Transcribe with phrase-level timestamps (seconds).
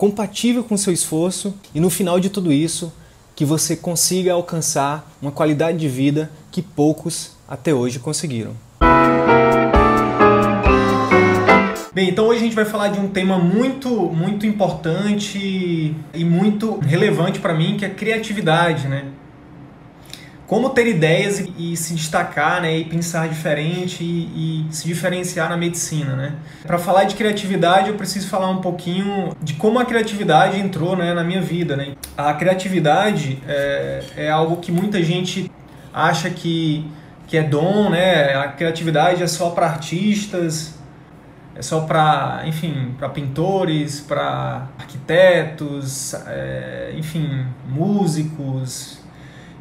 [0.00, 2.90] compatível com o seu esforço e no final de tudo isso,
[3.36, 8.56] que você consiga alcançar uma qualidade de vida que poucos até hoje conseguiram.
[11.92, 16.78] Bem, então hoje a gente vai falar de um tema muito, muito importante e muito
[16.78, 19.04] relevante para mim, que é criatividade, né?
[20.50, 25.48] Como ter ideias e, e, se destacar, né, e pensar diferente e, e se diferenciar
[25.48, 26.32] na medicina, né?
[26.66, 31.14] Para falar de criatividade, eu preciso falar um pouquinho de como a criatividade entrou, né,
[31.14, 31.92] na minha vida, né?
[32.18, 35.48] A criatividade é, é algo que muita gente
[35.94, 36.84] acha que
[37.28, 38.34] que é dom, né?
[38.34, 40.74] A criatividade é só para artistas,
[41.54, 49.00] é só para, enfim, para pintores, para arquitetos, é, enfim, músicos,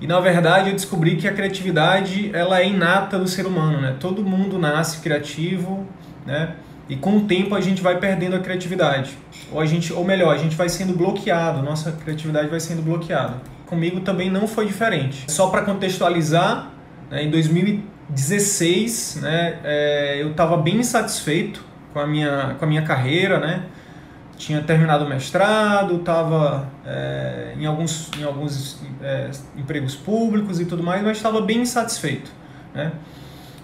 [0.01, 3.95] e na verdade eu descobri que a criatividade ela é inata do ser humano, né?
[3.99, 5.85] Todo mundo nasce criativo,
[6.25, 6.55] né?
[6.87, 9.17] E com o tempo a gente vai perdendo a criatividade.
[9.51, 13.35] Ou a gente, ou melhor, a gente vai sendo bloqueado, nossa criatividade vai sendo bloqueada.
[13.65, 15.25] Comigo também não foi diferente.
[15.27, 16.69] Só para contextualizar,
[17.11, 21.63] né, em 2016, né, é, eu estava bem insatisfeito
[21.93, 23.63] com a minha, com a minha carreira, né?
[24.39, 30.81] Tinha terminado o mestrado, estava é, em alguns, em alguns é, empregos públicos e tudo
[30.81, 32.31] mais, mas estava bem insatisfeito.
[32.73, 32.93] Né?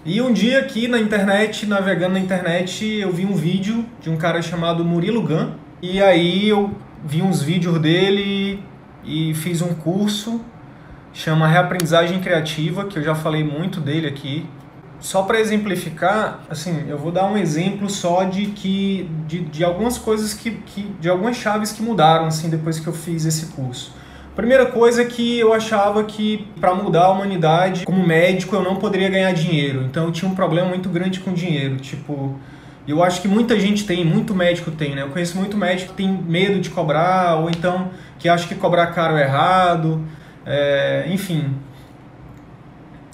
[0.04, 4.18] E um dia aqui na internet, navegando na internet, eu vi um vídeo de um
[4.18, 8.62] cara chamado Murilo Gun, e aí eu vi uns vídeos dele
[9.02, 10.42] e fiz um curso,
[11.10, 14.46] chama Reaprendizagem Criativa, que eu já falei muito dele aqui,
[15.00, 19.98] só para exemplificar, assim, eu vou dar um exemplo só de que de, de algumas
[19.98, 23.94] coisas que, que de algumas chaves que mudaram assim depois que eu fiz esse curso.
[24.34, 28.76] Primeira coisa é que eu achava que para mudar a humanidade, como médico, eu não
[28.76, 29.82] poderia ganhar dinheiro.
[29.84, 32.38] Então eu tinha um problema muito grande com dinheiro, tipo,
[32.86, 35.02] eu acho que muita gente tem, muito médico tem, né?
[35.02, 38.88] Eu conheço muito médico que tem medo de cobrar, ou então que acha que cobrar
[38.88, 40.04] caro é errado,
[40.44, 41.54] é, enfim.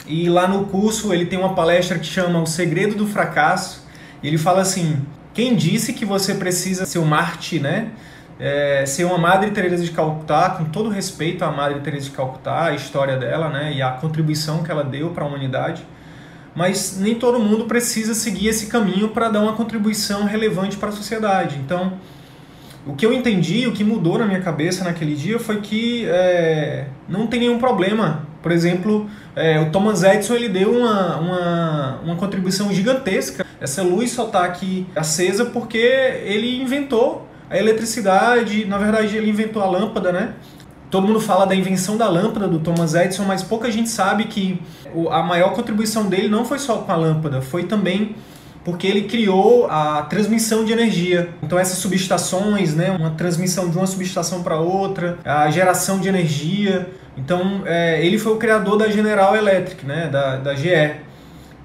[0.06, 3.86] E lá no curso ele tem uma palestra que chama O Segredo do Fracasso.
[4.22, 5.00] E ele fala assim:
[5.34, 7.90] quem disse que você precisa ser um Marte, né?
[8.38, 12.64] É, ser uma Madre Teresa de Calcutá, com todo respeito à Madre Teresa de Calcutá,
[12.64, 15.86] a história dela, né, e a contribuição que ela deu para a humanidade,
[16.52, 20.92] mas nem todo mundo precisa seguir esse caminho para dar uma contribuição relevante para a
[20.92, 21.56] sociedade.
[21.64, 21.92] Então,
[22.84, 26.86] o que eu entendi, o que mudou na minha cabeça naquele dia foi que é,
[27.08, 28.26] não tem nenhum problema.
[28.42, 33.46] Por exemplo, é, o Thomas Edison ele deu uma, uma, uma contribuição gigantesca.
[33.60, 38.64] Essa luz só está aqui acesa porque ele inventou a eletricidade.
[38.64, 40.34] Na verdade, ele inventou a lâmpada, né?
[40.90, 44.60] Todo mundo fala da invenção da lâmpada do Thomas Edison, mas pouca gente sabe que
[45.10, 48.14] a maior contribuição dele não foi só com a lâmpada, foi também
[48.64, 51.30] porque ele criou a transmissão de energia.
[51.42, 56.88] Então essas subestações, né, uma transmissão de uma subestação para outra, a geração de energia.
[57.16, 60.94] Então é, ele foi o criador da General Electric, né, da, da GE,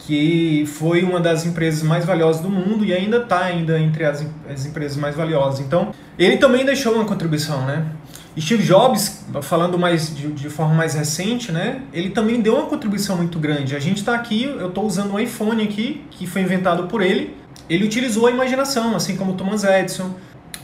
[0.07, 4.25] que foi uma das empresas mais valiosas do mundo e ainda está ainda entre as,
[4.49, 5.59] as empresas mais valiosas.
[5.59, 7.85] Então ele também deixou uma contribuição, né?
[8.39, 13.17] Steve Jobs, falando mais de, de, forma mais recente, né, ele também deu uma contribuição
[13.17, 13.75] muito grande.
[13.75, 17.35] A gente está aqui, eu estou usando um iPhone aqui, que foi inventado por ele.
[17.67, 20.13] Ele utilizou a imaginação, assim como Thomas Edison,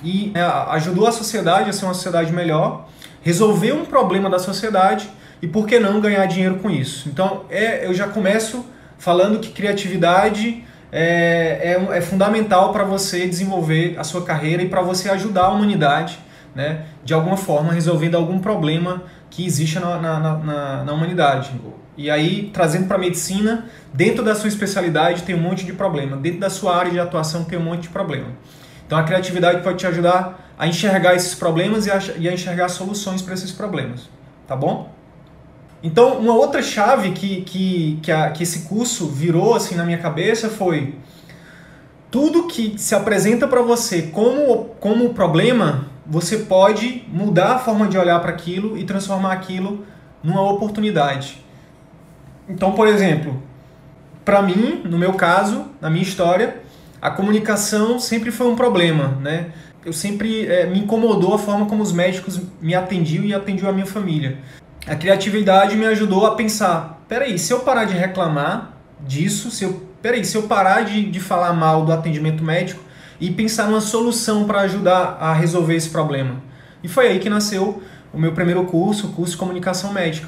[0.03, 2.87] e é, ajudou a sociedade a ser uma sociedade melhor,
[3.23, 5.09] resolveu um problema da sociedade
[5.41, 7.09] e, por que não, ganhar dinheiro com isso.
[7.09, 8.63] Então, é, eu já começo
[9.03, 14.81] falando que criatividade é, é, é fundamental para você desenvolver a sua carreira e para
[14.81, 16.17] você ajudar a humanidade
[16.55, 21.51] né, de alguma forma resolvendo algum problema que existe na, na, na, na humanidade.
[21.97, 26.15] E aí, trazendo para a medicina, dentro da sua especialidade tem um monte de problema,
[26.15, 28.27] dentro da sua área de atuação tem um monte de problema.
[28.87, 32.69] Então a criatividade pode te ajudar a enxergar esses problemas e a, e a enxergar
[32.69, 34.09] soluções para esses problemas,
[34.47, 34.92] tá bom?
[35.83, 39.97] Então, uma outra chave que, que, que, a, que esse curso virou assim na minha
[39.97, 40.95] cabeça foi
[42.09, 47.97] tudo que se apresenta para você como, como problema, você pode mudar a forma de
[47.97, 49.85] olhar para aquilo e transformar aquilo
[50.23, 51.43] numa oportunidade.
[52.47, 53.41] Então, por exemplo,
[54.23, 56.61] para mim, no meu caso, na minha história,
[57.01, 59.51] a comunicação sempre foi um problema, né?
[59.85, 63.73] eu sempre é, me incomodou a forma como os médicos me atendiam e atendiam a
[63.73, 64.37] minha família.
[64.85, 69.87] A criatividade me ajudou a pensar: peraí, se eu parar de reclamar disso, se eu,
[70.01, 72.81] peraí, se eu parar de, de falar mal do atendimento médico
[73.19, 76.41] e pensar numa solução para ajudar a resolver esse problema.
[76.83, 77.81] E foi aí que nasceu
[78.11, 80.27] o meu primeiro curso, o curso de comunicação médica.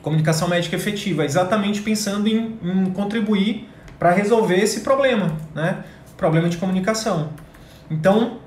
[0.00, 3.68] Comunicação médica efetiva, exatamente pensando em, em contribuir
[3.98, 5.84] para resolver esse problema, né?
[6.16, 7.30] Problema de comunicação.
[7.90, 8.39] Então,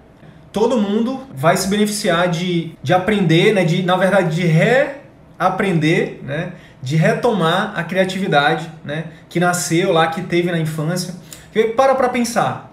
[0.54, 3.66] todo mundo vai se beneficiar de, de aprender, né?
[3.66, 6.54] de, na verdade, de reaprender, né?
[6.82, 9.06] de retomar a criatividade né?
[9.28, 11.16] que nasceu lá, que teve na infância.
[11.54, 12.72] E para para pensar.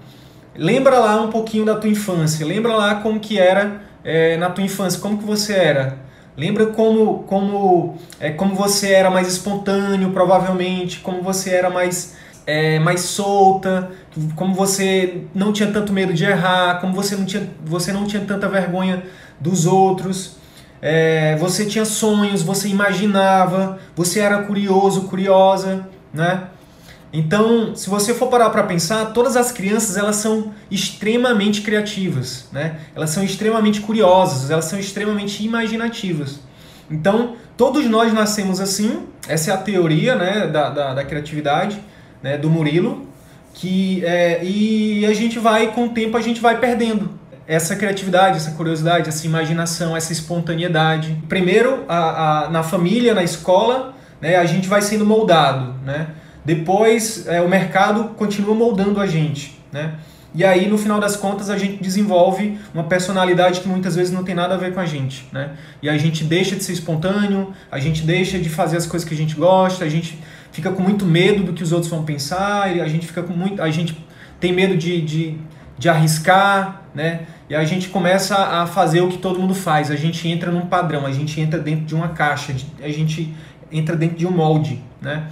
[0.55, 2.45] Lembra lá um pouquinho da tua infância.
[2.45, 5.99] Lembra lá como que era é, na tua infância, como que você era.
[6.37, 12.17] Lembra como, como, é, como você era mais espontâneo, provavelmente, como você era mais
[12.51, 13.93] é, mais solta,
[14.35, 18.25] como você não tinha tanto medo de errar, como você não tinha, você não tinha
[18.25, 19.05] tanta vergonha
[19.39, 20.33] dos outros,
[20.83, 26.49] é, você tinha sonhos, você imaginava, você era curioso, curiosa, né?
[27.13, 32.81] Então, se você for parar para pensar, todas as crianças elas são extremamente criativas, né?
[32.97, 36.41] Elas são extremamente curiosas, elas são extremamente imaginativas.
[36.91, 39.07] Então, todos nós nascemos assim.
[39.29, 41.81] Essa é a teoria, né, da, da, da criatividade
[42.23, 43.07] né, do Murilo,
[43.55, 47.11] que é, e a gente vai com o tempo a gente vai perdendo
[47.47, 51.21] essa criatividade, essa curiosidade, essa imaginação, essa espontaneidade.
[51.29, 56.11] Primeiro a, a, na família, na escola, né, a gente vai sendo moldado, né?
[56.45, 59.95] Depois é, o mercado continua moldando a gente, né?
[60.33, 64.23] E aí, no final das contas, a gente desenvolve uma personalidade que muitas vezes não
[64.23, 65.51] tem nada a ver com a gente, né?
[65.83, 69.13] E a gente deixa de ser espontâneo, a gente deixa de fazer as coisas que
[69.13, 70.17] a gente gosta, a gente
[70.53, 73.33] fica com muito medo do que os outros vão pensar, e a gente fica com
[73.33, 73.97] muito, a gente
[74.39, 75.39] tem medo de, de,
[75.79, 77.23] de arriscar, né?
[77.49, 80.67] E a gente começa a fazer o que todo mundo faz, a gente entra num
[80.67, 83.35] padrão, a gente entra dentro de uma caixa, a gente
[83.71, 85.29] entra dentro de um molde, né?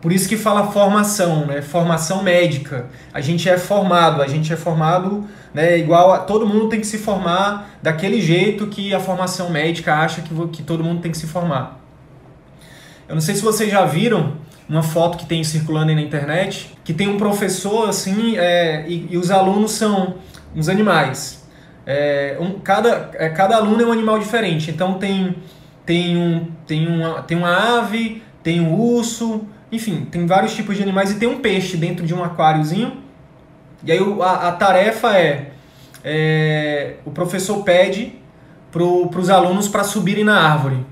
[0.00, 1.60] Por isso que fala formação, né?
[1.60, 2.86] Formação médica.
[3.12, 5.76] A gente é formado, a gente é formado, né?
[5.76, 10.22] Igual a, todo mundo tem que se formar daquele jeito que a formação médica acha
[10.22, 11.77] que, que todo mundo tem que se formar.
[13.08, 14.34] Eu não sei se vocês já viram
[14.68, 19.08] uma foto que tem circulando aí na internet, que tem um professor assim, é, e,
[19.10, 20.16] e, os alunos são
[20.54, 21.48] uns animais.
[21.86, 24.70] É, um, cada, é, cada aluno é um animal diferente.
[24.70, 25.36] Então tem,
[25.86, 30.82] tem, um, tem, uma, tem uma ave, tem um urso, enfim, tem vários tipos de
[30.82, 32.98] animais e tem um peixe dentro de um aquáriozinho.
[33.82, 35.52] E aí a, a tarefa é,
[36.04, 38.16] é, o professor pede
[38.70, 40.84] para os alunos para subirem na árvore.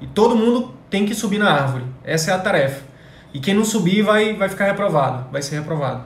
[0.00, 1.84] E todo mundo tem que subir na árvore.
[2.04, 2.84] Essa é a tarefa.
[3.32, 6.04] E quem não subir vai, vai ficar reprovado, vai ser reprovado.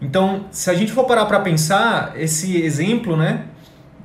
[0.00, 3.46] Então, se a gente for parar para pensar, esse exemplo, né?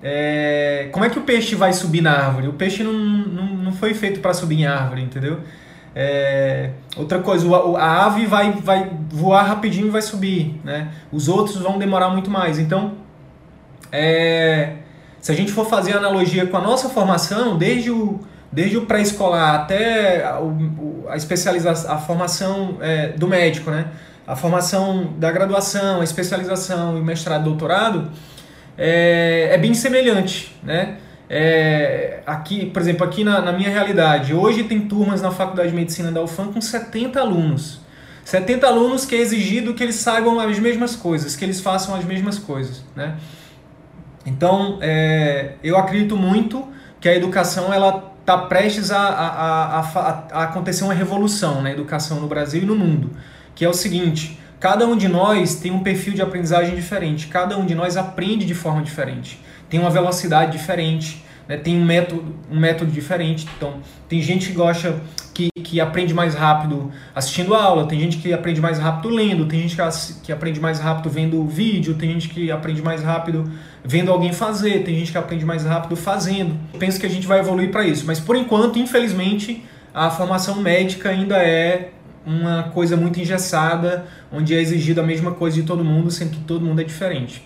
[0.01, 2.47] É, como é que o peixe vai subir na árvore?
[2.47, 5.41] O peixe não, não, não foi feito para subir em árvore, entendeu?
[5.95, 7.47] É, outra coisa,
[7.77, 10.87] a ave vai, vai voar rapidinho e vai subir, né?
[11.11, 12.57] Os outros vão demorar muito mais.
[12.57, 12.93] Então,
[13.91, 14.77] é,
[15.21, 18.19] se a gente for fazer analogia com a nossa formação, desde o,
[18.53, 20.23] desde o pré-escolar até
[21.09, 23.87] a, especialização, a formação é, do médico, né?
[24.25, 28.11] A formação da graduação, a especialização e mestrado, doutorado
[28.77, 30.97] é, é bem semelhante, né?
[31.29, 35.75] É, aqui, por exemplo, aqui na, na, minha realidade, hoje tem turmas na Faculdade de
[35.75, 37.81] Medicina da UFAM com 70 alunos.
[38.23, 42.05] 70 alunos que é exigido que eles saibam as mesmas coisas, que eles façam as
[42.05, 43.15] mesmas coisas, né?
[44.25, 46.65] Então, é, eu acredito muito
[47.01, 49.81] que a educação ela está prestes a, a, a,
[50.31, 53.11] a, acontecer uma revolução na educação no Brasil e no mundo,
[53.53, 57.57] que é o seguinte: cada um de nós tem um perfil de aprendizagem diferente, cada
[57.57, 59.39] um de nós aprende de forma diferente,
[59.69, 63.47] tem uma velocidade diferente, né, tem um método, um método diferente.
[63.57, 63.75] Então,
[64.07, 65.01] tem gente que gosta
[65.33, 69.61] que, que aprende mais rápido assistindo aula, tem gente que aprende mais rápido lendo, tem
[69.61, 73.51] gente que, que aprende mais rápido vendo vídeo, tem gente que aprende mais rápido
[73.83, 76.55] vendo alguém fazer, tem gente que aprende mais rápido fazendo.
[76.77, 81.09] penso que a gente vai evoluir para isso, mas por enquanto, infelizmente, a formação médica
[81.09, 81.89] ainda é
[82.25, 86.39] uma coisa muito engessada, onde é exigida a mesma coisa de todo mundo, sendo que
[86.41, 87.43] todo mundo é diferente.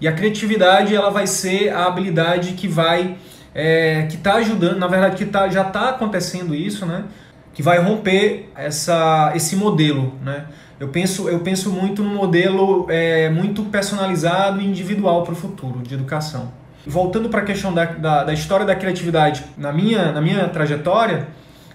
[0.00, 3.16] E a criatividade ela vai ser a habilidade que vai
[3.54, 7.04] é, que está ajudando, na verdade que tá, já está acontecendo isso, né?
[7.52, 10.46] Que vai romper essa, esse modelo, né?
[10.78, 15.80] Eu penso, eu penso muito num modelo é, muito personalizado e individual para o futuro
[15.80, 16.52] de educação.
[16.86, 21.26] Voltando para a questão da, da, da, história da criatividade na minha, na minha trajetória,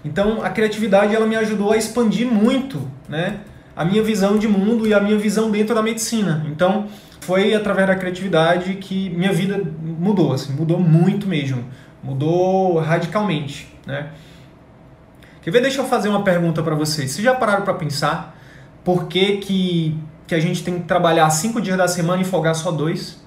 [0.02, 3.40] então a criatividade ela me ajudou a expandir muito né,
[3.76, 6.44] a minha visão de mundo e a minha visão dentro da medicina.
[6.50, 6.86] Então
[7.24, 11.64] foi através da criatividade que minha vida mudou, assim, mudou muito mesmo,
[12.02, 14.10] mudou radicalmente, né?
[15.42, 15.62] Quer ver?
[15.62, 17.10] Deixa eu fazer uma pergunta para vocês.
[17.10, 18.38] Vocês já pararam para pensar
[18.82, 22.54] por que, que, que a gente tem que trabalhar cinco dias da semana e folgar
[22.54, 23.22] só dois?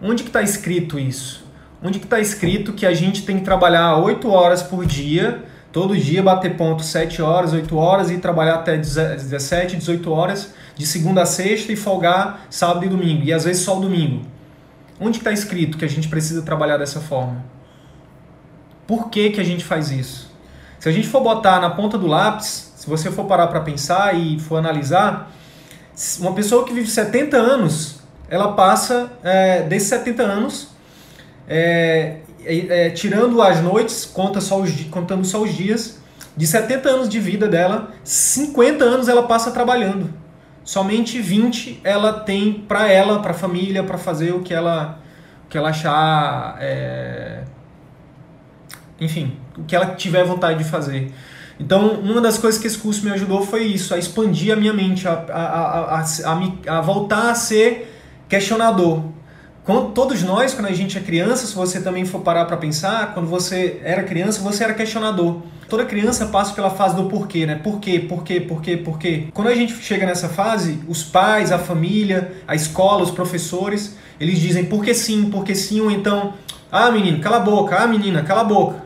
[0.00, 1.44] Onde que está escrito isso?
[1.82, 5.96] Onde que está escrito que a gente tem que trabalhar oito horas por dia, todo
[5.96, 11.22] dia bater ponto sete horas, oito horas e trabalhar até 17, 18 horas de segunda
[11.22, 14.24] a sexta e folgar sábado e domingo, e às vezes só o domingo.
[15.00, 17.44] Onde está escrito que a gente precisa trabalhar dessa forma?
[18.86, 20.30] Por que, que a gente faz isso?
[20.78, 24.14] Se a gente for botar na ponta do lápis, se você for parar para pensar
[24.14, 25.32] e for analisar,
[26.20, 30.68] uma pessoa que vive 70 anos, ela passa é, desses 70 anos,
[31.48, 35.98] é, é, tirando as noites, conta só os, contando só os dias,
[36.36, 40.25] de 70 anos de vida dela, 50 anos ela passa trabalhando
[40.66, 44.98] somente 20 ela tem para ela, para a família, para fazer o que ela,
[45.46, 47.44] o que ela achar, é...
[49.00, 51.12] enfim, o que ela tiver vontade de fazer.
[51.58, 54.74] Então, uma das coisas que esse curso me ajudou foi isso, a expandir a minha
[54.74, 57.94] mente, a, a, a, a, a voltar a ser
[58.28, 59.04] questionador.
[59.66, 63.26] Todos nós, quando a gente é criança, se você também for parar para pensar, quando
[63.26, 65.42] você era criança, você era questionador.
[65.68, 67.56] Toda criança passa pela fase do porquê, né?
[67.56, 67.98] Por quê?
[67.98, 68.40] Por quê?
[68.40, 68.76] Por quê?
[68.76, 69.26] Por quê?
[69.34, 74.38] Quando a gente chega nessa fase, os pais, a família, a escola, os professores, eles
[74.38, 76.34] dizem por que sim, por que sim, ou então,
[76.70, 78.84] ah, menino, cala a boca, ah, menina, cala a boca.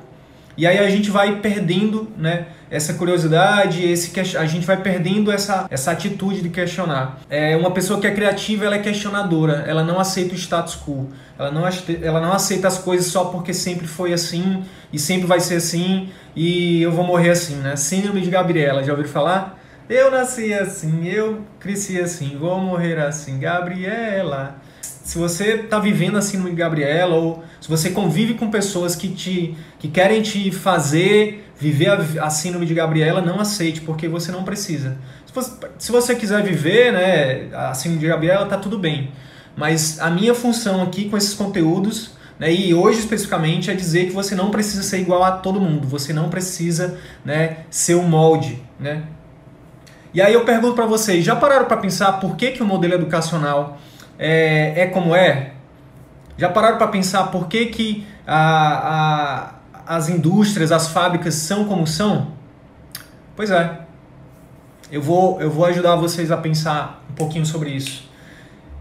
[0.56, 2.46] E aí a gente vai perdendo, né?
[2.70, 7.20] Essa curiosidade, esse a gente vai perdendo essa, essa atitude de questionar.
[7.28, 11.08] É uma pessoa que é criativa, ela é questionadora, ela não aceita o status quo,
[11.36, 11.62] ela não,
[12.02, 14.62] ela não aceita as coisas só porque sempre foi assim
[14.92, 17.74] e sempre vai ser assim e eu vou morrer assim, né?
[17.74, 19.58] Síndrome de Gabriela, já ouviram falar?
[19.88, 24.60] Eu nasci assim, eu cresci assim, vou morrer assim, Gabriela.
[24.80, 29.08] Se você está vivendo a síndrome de Gabriela ou se você convive com pessoas que
[29.08, 34.32] te que querem te fazer viver a, a síndrome de Gabriela, não aceite, porque você
[34.32, 34.96] não precisa.
[35.26, 39.12] Se você, se você quiser viver né, a síndrome de Gabriela, tá tudo bem.
[39.54, 44.12] Mas a minha função aqui com esses conteúdos, né, e hoje especificamente, é dizer que
[44.12, 48.08] você não precisa ser igual a todo mundo, você não precisa né, ser o um
[48.08, 48.62] molde.
[48.78, 49.02] Né?
[50.14, 52.94] E aí eu pergunto para vocês, já pararam para pensar por que, que o modelo
[52.94, 53.78] educacional
[54.18, 55.52] é, é como é?
[56.38, 59.59] Já pararam para pensar por que, que a, a
[59.90, 62.28] as indústrias, as fábricas são como são?
[63.34, 63.80] Pois é.
[64.88, 68.08] Eu vou, eu vou ajudar vocês a pensar um pouquinho sobre isso.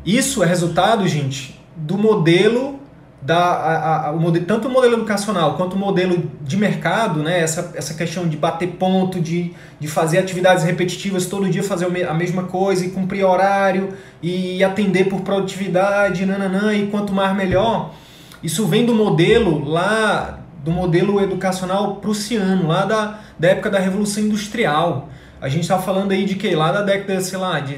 [0.05, 2.79] Isso é resultado, gente, do modelo
[3.19, 7.39] da a, a, o modelo, tanto o modelo educacional quanto o modelo de mercado, né?
[7.39, 12.13] Essa, essa questão de bater ponto, de, de fazer atividades repetitivas todo dia, fazer a
[12.13, 13.89] mesma coisa e cumprir horário
[14.21, 17.95] e atender por produtividade, nananã, e quanto mais melhor.
[18.43, 24.23] Isso vem do modelo lá do modelo educacional prussiano, lá da, da época da Revolução
[24.23, 25.09] Industrial.
[25.41, 26.53] A gente está falando aí de que?
[26.53, 27.77] Lá da década, sei lá, de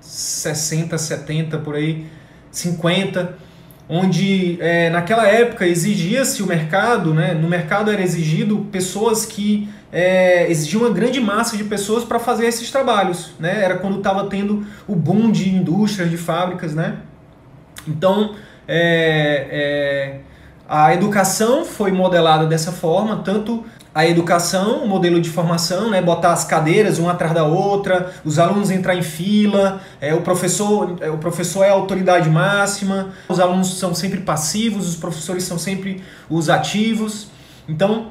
[0.00, 2.06] 60, 70, por aí,
[2.50, 3.34] 50,
[3.88, 7.34] onde é, naquela época exigia-se o mercado, né?
[7.34, 12.70] no mercado era exigido pessoas que é, uma grande massa de pessoas para fazer esses
[12.70, 13.32] trabalhos.
[13.38, 13.62] Né?
[13.62, 16.74] Era quando estava tendo o boom de indústrias, de fábricas.
[16.74, 16.96] Né?
[17.86, 18.34] Então,
[18.66, 20.25] é, é
[20.68, 26.32] a educação foi modelada dessa forma, tanto a educação, o modelo de formação, né, botar
[26.32, 31.08] as cadeiras uma atrás da outra, os alunos entrar em fila, é, o professor é,
[31.08, 36.02] o professor é a autoridade máxima, os alunos são sempre passivos, os professores são sempre
[36.28, 37.28] os ativos.
[37.66, 38.08] Então,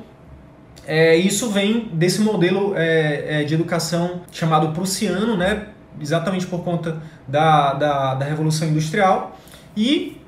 [0.88, 5.67] é, isso vem desse modelo é, é de educação chamado prussiano, né,
[6.01, 6.97] exatamente por conta
[7.27, 9.38] da, da, da Revolução Industrial.
[9.77, 10.19] E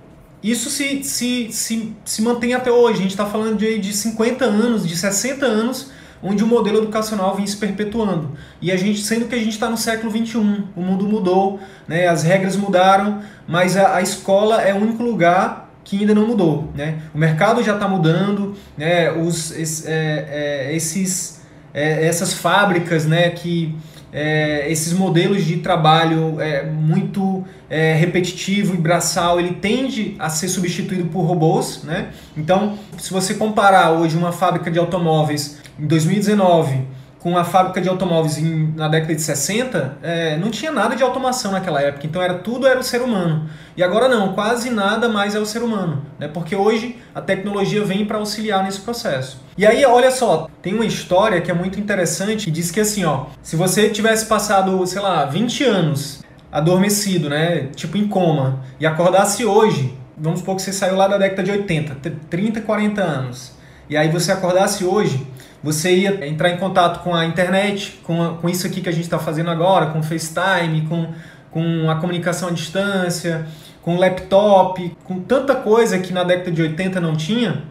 [0.43, 2.99] isso se, se, se, se mantém até hoje.
[2.99, 5.91] A gente está falando de, de 50 anos, de 60 anos,
[6.21, 8.31] onde o modelo educacional vem se perpetuando.
[8.61, 12.07] E a gente, sendo que a gente está no século 21, o mundo mudou, né,
[12.07, 16.69] as regras mudaram, mas a, a escola é o único lugar que ainda não mudou.
[16.75, 16.99] Né?
[17.13, 21.41] O mercado já está mudando, né, os, es, é, é, esses,
[21.73, 23.75] é, essas fábricas né, que
[24.19, 30.47] é, esses modelos de trabalho é, muito é, repetitivo e braçal, ele tende a ser
[30.47, 32.07] substituído por robôs, né?
[32.35, 37.89] Então, se você comparar hoje uma fábrica de automóveis em 2019 com a fábrica de
[37.89, 42.21] automóveis em, na década de 60, é, não tinha nada de automação naquela época, então
[42.21, 43.49] era tudo era o ser humano.
[43.75, 46.27] E agora não, quase nada mais é o ser humano, né?
[46.27, 49.41] porque hoje a tecnologia vem para auxiliar nesse processo.
[49.57, 53.03] E aí, olha só, tem uma história que é muito interessante que diz que assim,
[53.05, 57.69] ó, se você tivesse passado, sei lá, 20 anos adormecido, né?
[57.75, 61.51] Tipo em coma, e acordasse hoje, vamos supor que você saiu lá da década de
[61.51, 61.97] 80,
[62.29, 63.53] 30, 40 anos,
[63.89, 65.25] e aí você acordasse hoje,
[65.63, 69.03] você ia entrar em contato com a internet, com, com isso aqui que a gente
[69.03, 71.07] está fazendo agora, com o FaceTime, com,
[71.51, 73.45] com a comunicação à distância,
[73.81, 77.63] com o laptop, com tanta coisa que na década de 80 não tinha,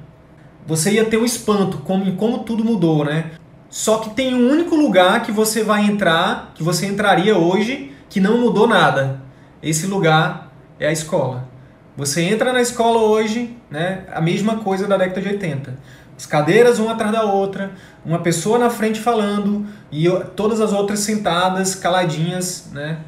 [0.66, 3.33] você ia ter um espanto como, como tudo mudou, né?
[3.69, 8.21] Só que tem um único lugar que você vai entrar, que você entraria hoje, que
[8.21, 9.21] não mudou nada.
[9.62, 10.50] Esse lugar
[10.81, 11.49] é a escola.
[11.97, 15.78] Você entra na escola hoje, né, a mesma coisa da década de 80.
[16.16, 17.73] As cadeiras uma atrás da outra,
[18.04, 22.99] uma pessoa na frente falando e todas as outras sentadas, caladinhas, né,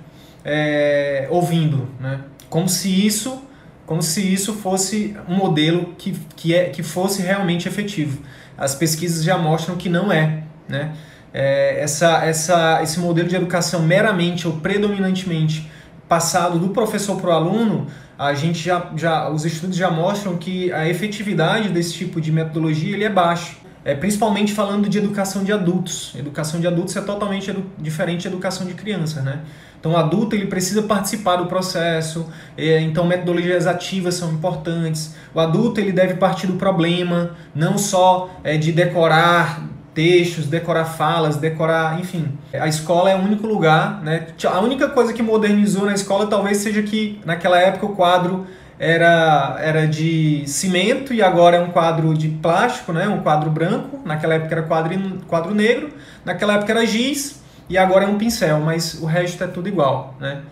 [0.44, 3.42] é, ouvindo, né, como se isso,
[3.86, 8.22] como se isso fosse um modelo que, que, é, que fosse realmente efetivo.
[8.56, 10.92] As pesquisas já mostram que não é, né.
[11.32, 15.70] É, essa, essa, esse modelo de educação meramente ou predominantemente
[16.08, 17.86] passado do professor para o aluno
[18.18, 22.94] a gente já, já os estudos já mostram que a efetividade desse tipo de metodologia
[22.94, 23.56] ele é baixo.
[23.84, 26.12] É, principalmente falando de educação de adultos.
[26.14, 29.40] Educação de adultos é totalmente edu diferente de educação de crianças, né?
[29.78, 35.14] Então, o adulto ele precisa participar do processo, é, então metodologias ativas são importantes.
[35.32, 39.62] O adulto ele deve partir do problema, não só é, de decorar
[39.98, 42.38] textos, decorar falas, decorar, enfim.
[42.54, 44.28] A escola é o único lugar, né?
[44.44, 48.46] A única coisa que modernizou na escola talvez seja que naquela época o quadro
[48.78, 53.08] era, era de cimento e agora é um quadro de plástico, né?
[53.08, 53.98] Um quadro branco.
[54.04, 55.90] Naquela época era quadro, quadro negro,
[56.24, 60.14] naquela época era giz e agora é um pincel, mas o resto é tudo igual,
[60.20, 60.42] né?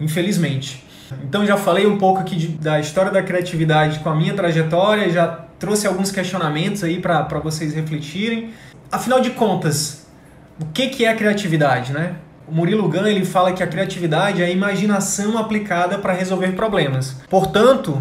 [0.00, 0.84] Infelizmente.
[1.22, 5.08] Então já falei um pouco aqui de, da história da criatividade com a minha trajetória,
[5.10, 8.50] já trouxe alguns questionamentos aí para vocês refletirem.
[8.90, 10.06] Afinal de contas,
[10.60, 12.16] o que, que é a criatividade, né?
[12.48, 17.16] O Murilo Gun ele fala que a criatividade é a imaginação aplicada para resolver problemas.
[17.28, 18.00] Portanto,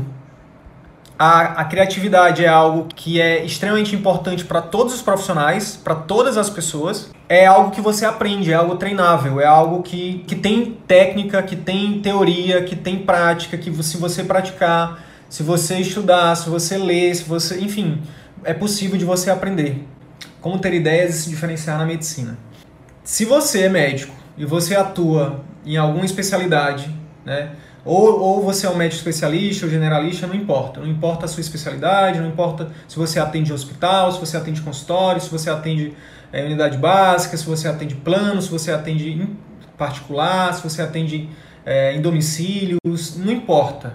[1.18, 6.38] a, a, criatividade é algo que é extremamente importante para todos os profissionais, para todas
[6.38, 7.10] as pessoas.
[7.28, 11.56] É algo que você aprende, é algo treinável, é algo que, que tem técnica, que
[11.56, 17.16] tem teoria, que tem prática, que se você praticar, se você estudar, se você ler,
[17.16, 18.04] se você, enfim,
[18.44, 19.88] é possível de você aprender
[20.46, 22.38] como ter ideias e se diferenciar na medicina.
[23.04, 26.88] Se você é médico e você atua em alguma especialidade,
[27.26, 27.54] né?
[27.84, 30.80] Ou, ou você é um médico especialista ou generalista, não importa.
[30.80, 35.20] Não importa a sua especialidade, não importa se você atende hospital, se você atende consultório,
[35.20, 35.96] se você atende
[36.32, 39.36] é, unidade básica, se você atende plano, se você atende em
[39.76, 41.28] particular, se você atende
[41.66, 43.94] é, em domicílios, não importa.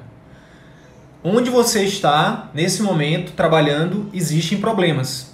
[1.23, 5.30] Onde você está nesse momento trabalhando, existem problemas.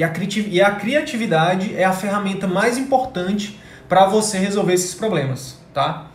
[0.00, 0.10] E a,
[0.48, 6.06] e a criatividade é a ferramenta mais importante para você resolver esses problemas, tá?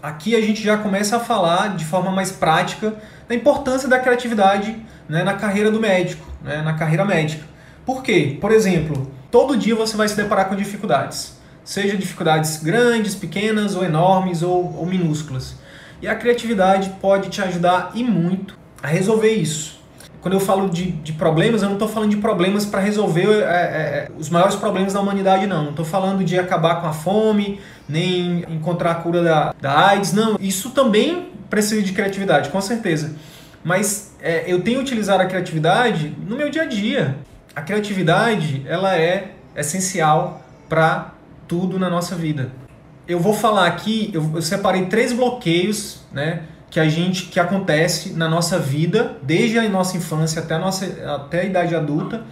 [0.00, 2.94] Aqui a gente já começa a falar de forma mais prática
[3.26, 4.76] da importância da criatividade
[5.08, 7.42] né, na carreira do médico, né, na carreira médica.
[7.84, 8.38] Por quê?
[8.40, 13.84] Por exemplo, todo dia você vai se deparar com dificuldades, seja dificuldades grandes, pequenas ou
[13.84, 15.56] enormes ou, ou minúsculas.
[16.00, 19.81] E a criatividade pode te ajudar e muito a resolver isso
[20.22, 23.42] quando eu falo de, de problemas, eu não estou falando de problemas para resolver é,
[23.42, 25.64] é, é, os maiores problemas da humanidade, não.
[25.64, 30.12] Não estou falando de acabar com a fome, nem encontrar a cura da, da AIDS,
[30.12, 30.36] não.
[30.38, 33.16] Isso também precisa de criatividade, com certeza.
[33.64, 37.16] Mas é, eu tenho utilizado a criatividade no meu dia a dia.
[37.54, 41.14] A criatividade, ela é essencial para
[41.48, 42.52] tudo na nossa vida.
[43.08, 46.42] Eu vou falar aqui, eu, eu separei três bloqueios, né?
[46.72, 50.86] Que a gente que acontece na nossa vida, desde a nossa infância até a, nossa,
[51.14, 52.24] até a idade adulta,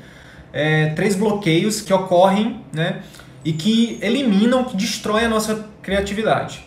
[0.50, 3.02] é, três bloqueios que ocorrem né,
[3.44, 6.64] e que eliminam, que destroem a nossa criatividade.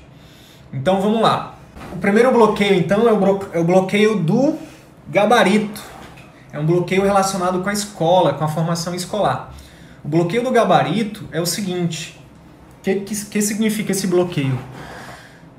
[0.71, 1.55] Então vamos lá.
[1.91, 4.55] O primeiro bloqueio então é o, é bloqueio do
[5.09, 5.81] gabarito.
[6.51, 9.51] É um bloqueio relacionado com a escola, com a formação escolar.
[10.05, 12.19] O bloqueio do gabarito é o seguinte:
[12.77, 14.59] o que, que, que significa esse bloqueio?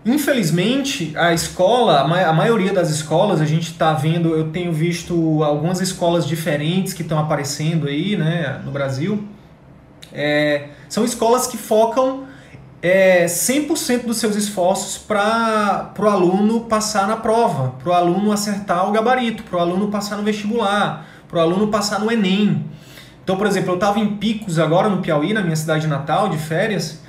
[0.07, 5.81] Infelizmente, a escola, a maioria das escolas, a gente está vendo, eu tenho visto algumas
[5.81, 9.25] escolas diferentes que estão aparecendo aí né, no Brasil.
[10.13, 12.25] É, são escolas que focam
[12.83, 18.87] é, 100% dos seus esforços para o aluno passar na prova, para o aluno acertar
[18.87, 22.63] o gabarito, para o aluno passar no vestibular, para o aluno passar no Enem.
[23.23, 26.37] Então, por exemplo, eu estava em Picos agora no Piauí, na minha cidade natal, de
[26.37, 27.03] férias,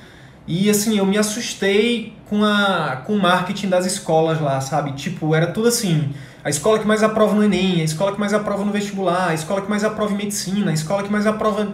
[0.46, 4.92] e assim, eu me assustei com, a, com o marketing das escolas lá, sabe?
[4.92, 6.12] Tipo, era tudo assim,
[6.44, 9.34] a escola que mais aprova no Enem, a escola que mais aprova no vestibular, a
[9.34, 11.72] escola que mais aprova em medicina, a escola que mais aprova,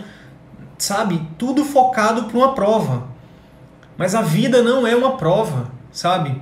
[0.78, 1.26] sabe?
[1.38, 3.08] Tudo focado para uma prova.
[3.96, 6.40] Mas a vida não é uma prova, sabe?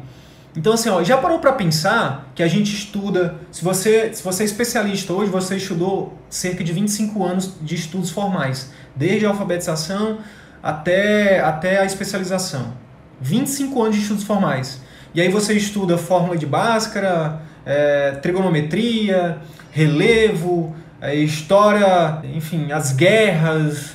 [0.57, 4.43] Então, assim, ó, já parou para pensar que a gente estuda, se você, se você
[4.43, 10.19] é especialista hoje, você estudou cerca de 25 anos de estudos formais, desde a alfabetização
[10.61, 12.73] até, até a especialização.
[13.21, 14.81] 25 anos de estudos formais.
[15.15, 19.39] E aí você estuda fórmula de Bhaskara, é, trigonometria,
[19.71, 23.93] relevo, é, história, enfim, as guerras,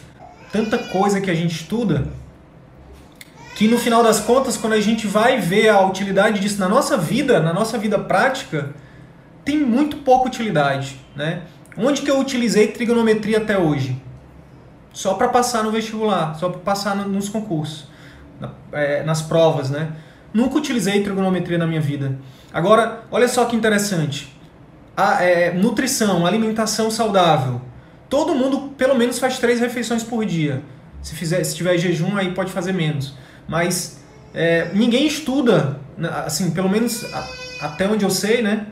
[0.51, 2.05] tanta coisa que a gente estuda
[3.55, 6.97] que no final das contas, quando a gente vai ver a utilidade disso na nossa
[6.97, 8.75] vida, na nossa vida prática,
[9.45, 11.43] tem muito pouca utilidade, né?
[11.77, 14.01] Onde que eu utilizei trigonometria até hoje?
[14.91, 17.87] Só para passar no vestibular, só para passar nos concursos,
[18.71, 19.93] é, nas provas, né?
[20.33, 22.17] Nunca utilizei trigonometria na minha vida.
[22.53, 24.35] Agora, olha só que interessante.
[24.95, 27.61] A, é, nutrição, alimentação saudável.
[28.09, 30.61] Todo mundo pelo menos faz três refeições por dia.
[31.01, 33.15] Se fizer, se tiver jejum, aí pode fazer menos
[33.47, 33.99] mas
[34.33, 37.27] é, ninguém estuda, né, assim, pelo menos a,
[37.61, 38.67] até onde eu sei, né,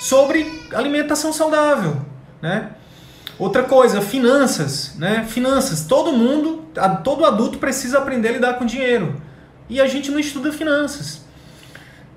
[0.00, 2.02] sobre alimentação saudável,
[2.42, 2.72] né?
[3.38, 5.24] Outra coisa, finanças, né?
[5.28, 5.84] Finanças.
[5.86, 6.64] Todo mundo,
[7.02, 9.20] todo adulto precisa aprender a lidar com dinheiro.
[9.68, 11.22] E a gente não estuda finanças.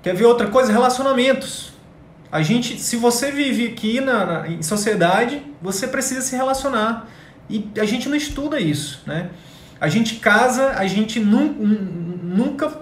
[0.02, 0.70] Quer ver outra coisa?
[0.70, 1.72] Relacionamentos.
[2.30, 7.08] A gente, se você vive aqui na, na, em sociedade, você precisa se relacionar.
[7.48, 9.30] E a gente não estuda isso, né?
[9.80, 12.80] A gente casa, a gente nunca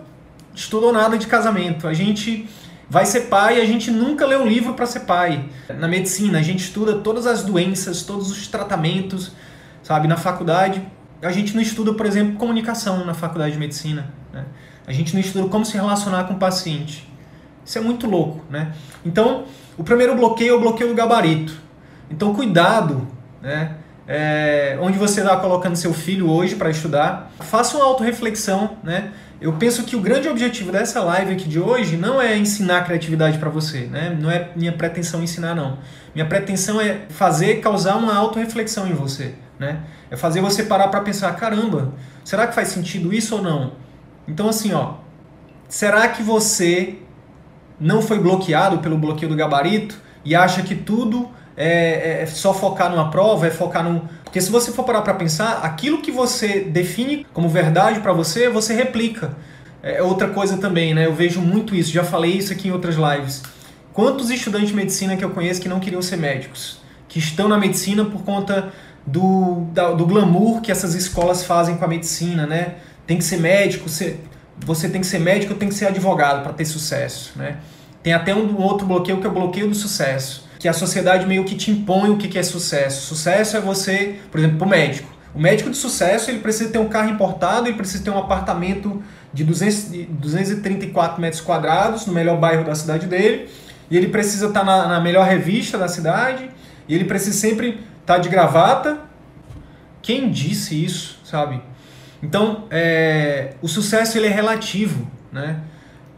[0.54, 1.86] estudou nada de casamento.
[1.86, 2.48] A gente
[2.88, 5.48] vai ser pai, a gente nunca lê um livro para ser pai.
[5.78, 9.32] Na medicina, a gente estuda todas as doenças, todos os tratamentos,
[9.82, 10.08] sabe?
[10.08, 10.86] Na faculdade,
[11.22, 14.12] a gente não estuda, por exemplo, comunicação na faculdade de medicina.
[14.32, 14.44] Né?
[14.86, 17.10] A gente não estuda como se relacionar com o paciente.
[17.64, 18.72] Isso é muito louco, né?
[19.04, 19.44] Então,
[19.76, 21.52] o primeiro bloqueio é o bloqueio do gabarito.
[22.08, 23.08] Então, cuidado,
[23.42, 23.76] né?
[24.06, 27.32] é, onde você está colocando seu filho hoje para estudar.
[27.40, 29.12] Faça uma autorreflexão, né?
[29.40, 33.38] Eu penso que o grande objetivo dessa live aqui de hoje não é ensinar criatividade
[33.38, 34.16] para você, né?
[34.18, 35.78] Não é minha pretensão ensinar, não.
[36.14, 39.80] Minha pretensão é fazer, causar uma autorreflexão em você, né?
[40.10, 41.92] É fazer você parar para pensar, caramba,
[42.24, 43.72] será que faz sentido isso ou não?
[44.26, 44.94] Então, assim, ó,
[45.68, 46.98] será que você
[47.78, 52.90] não foi bloqueado pelo bloqueio do gabarito e acha que tudo é, é só focar
[52.90, 54.00] numa prova, é focar num.
[54.36, 58.50] Porque se você for parar para pensar, aquilo que você define como verdade para você,
[58.50, 59.34] você replica.
[59.82, 61.06] É outra coisa também, né?
[61.06, 63.42] Eu vejo muito isso, já falei isso aqui em outras lives.
[63.94, 66.82] Quantos estudantes de medicina que eu conheço que não queriam ser médicos?
[67.08, 68.74] Que estão na medicina por conta
[69.06, 72.74] do, da, do glamour que essas escolas fazem com a medicina, né?
[73.06, 74.18] Tem que ser médico, você,
[74.58, 77.56] você tem que ser médico, tem que ser advogado para ter sucesso, né?
[78.02, 81.44] Tem até um outro bloqueio que é o bloqueio do sucesso que a sociedade meio
[81.44, 83.06] que te impõe o que é sucesso.
[83.06, 85.08] Sucesso é você, por exemplo, o médico.
[85.32, 89.00] O médico de sucesso ele precisa ter um carro importado, ele precisa ter um apartamento
[89.32, 93.48] de 200, 234 metros quadrados no melhor bairro da cidade dele,
[93.88, 96.50] e ele precisa estar na, na melhor revista da cidade,
[96.88, 98.98] e ele precisa sempre estar de gravata.
[100.02, 101.62] Quem disse isso, sabe?
[102.20, 105.60] Então, é, o sucesso ele é relativo, né?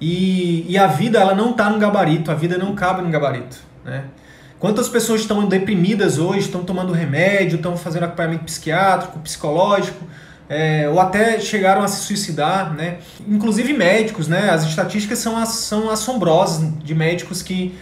[0.01, 3.68] E, e a vida ela não está no gabarito, a vida não cabe no gabarito,
[3.89, 4.05] né?
[4.59, 10.05] Quantas pessoas estão deprimidas hoje, estão tomando remédio, estão fazendo acompanhamento psiquiátrico, psicológico,
[10.49, 12.99] é, ou até chegaram a se suicidar, né?
[13.27, 14.51] Inclusive médicos, né?
[14.51, 17.79] As estatísticas são, são assombrosas de médicos que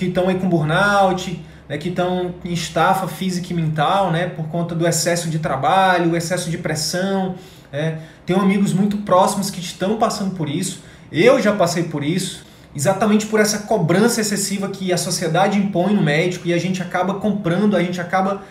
[0.00, 1.76] estão aí com burnout, né?
[1.76, 4.28] que estão em estafa física e mental, né?
[4.28, 7.34] Por conta do excesso de trabalho, o excesso de pressão.
[7.70, 7.98] Né?
[8.24, 10.82] Tenho amigos muito próximos que estão passando por isso.
[11.12, 16.02] Eu já passei por isso exatamente por essa cobrança excessiva que a sociedade impõe no
[16.02, 18.42] médico e a gente acaba comprando, a gente acaba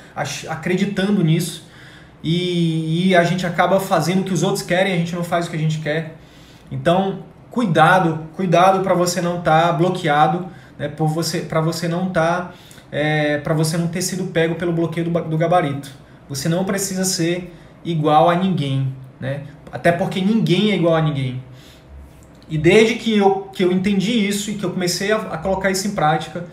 [0.49, 1.63] acreditando nisso
[2.23, 5.45] e, e a gente acaba fazendo o que os outros querem, a gente não faz
[5.45, 6.15] o que a gente quer.
[6.71, 7.19] Então,
[7.51, 10.47] cuidado, cuidado para você não estar tá bloqueado,
[10.79, 12.53] né, você, para você não estar, tá,
[12.91, 15.91] é, para você não ter sido pego pelo bloqueio do, do gabarito.
[16.27, 19.43] Você não precisa ser igual a ninguém, né?
[19.71, 21.43] Até porque ninguém é igual a ninguém.
[22.49, 25.71] E desde que eu, que eu entendi isso e que eu comecei a, a colocar
[25.71, 26.45] isso em prática,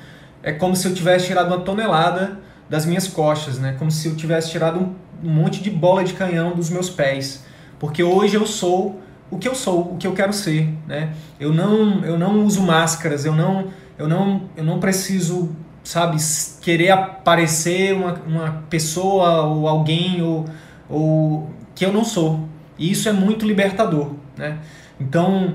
[0.42, 3.76] é como se eu tivesse tirado uma tonelada das minhas costas, né?
[3.78, 4.94] Como se eu tivesse tirado um,
[5.28, 7.44] um monte de bola de canhão dos meus pés.
[7.78, 9.00] Porque hoje eu sou
[9.33, 11.14] o que eu sou, o que eu quero ser, né?
[11.40, 16.18] Eu não, eu não uso máscaras, eu não, eu não, eu não preciso, sabe,
[16.61, 20.44] querer aparecer uma, uma pessoa ou alguém ou,
[20.87, 22.46] ou que eu não sou.
[22.78, 24.59] E isso é muito libertador, né?
[25.00, 25.55] Então,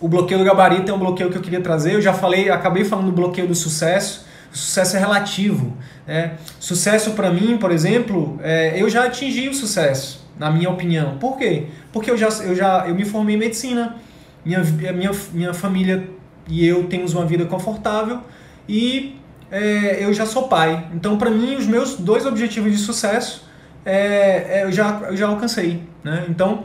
[0.00, 1.94] o bloqueio do gabarito é um bloqueio que eu queria trazer.
[1.94, 4.26] Eu já falei, acabei falando do bloqueio do sucesso.
[4.52, 5.76] O sucesso é relativo.
[6.06, 6.32] Né?
[6.58, 11.18] Sucesso para mim, por exemplo, é, eu já atingi o sucesso, na minha opinião.
[11.18, 11.66] Por quê?
[11.92, 13.96] Porque eu já, eu já eu me formei em medicina.
[14.44, 14.60] minha,
[14.92, 16.08] minha, minha família
[16.48, 18.20] e eu temos uma vida confortável
[18.68, 19.16] e
[19.50, 20.86] é, eu já sou pai.
[20.94, 23.44] Então, para mim, os meus dois objetivos de sucesso
[23.84, 25.82] é, é, eu, já, eu já alcancei.
[26.02, 26.24] Né?
[26.28, 26.64] Então,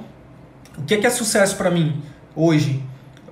[0.77, 2.01] o que é, que é sucesso para mim
[2.35, 2.83] hoje?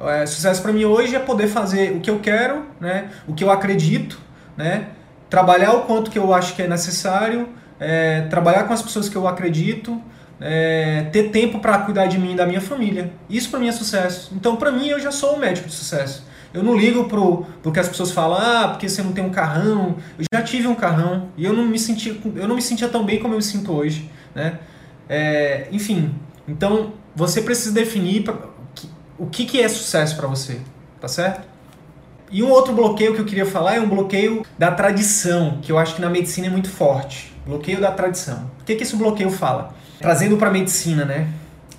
[0.09, 3.09] É, sucesso para mim hoje é poder fazer o que eu quero, né?
[3.27, 4.19] o que eu acredito,
[4.57, 4.87] né?
[5.29, 9.15] trabalhar o quanto que eu acho que é necessário, é, trabalhar com as pessoas que
[9.15, 10.01] eu acredito,
[10.39, 13.11] é, ter tempo para cuidar de mim e da minha família.
[13.29, 14.31] Isso para mim é sucesso.
[14.35, 16.25] Então, para mim, eu já sou um médico de sucesso.
[16.53, 19.31] Eu não ligo pro, pro que as pessoas falam, ah, porque você não tem um
[19.31, 19.95] carrão.
[20.19, 23.03] Eu já tive um carrão e eu não me sentia, eu não me sentia tão
[23.03, 24.59] bem como eu me sinto hoje, né?
[25.09, 26.13] É, enfim,
[26.47, 28.23] então você precisa definir
[29.23, 30.59] o que, que é sucesso para você,
[30.99, 31.47] tá certo?
[32.29, 35.77] E um outro bloqueio que eu queria falar é um bloqueio da tradição, que eu
[35.77, 37.31] acho que na medicina é muito forte.
[37.45, 38.51] Bloqueio da tradição.
[38.59, 39.73] O que, que esse bloqueio fala?
[39.99, 41.29] Trazendo para a medicina, né?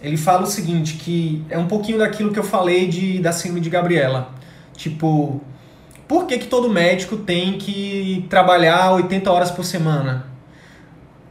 [0.01, 3.61] Ele fala o seguinte, que é um pouquinho daquilo que eu falei de, da síndrome
[3.61, 4.31] de Gabriela.
[4.75, 5.43] Tipo,
[6.09, 10.27] por que, que todo médico tem que trabalhar 80 horas por semana?